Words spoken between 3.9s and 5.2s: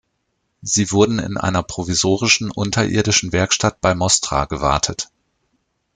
Mostra gewartet.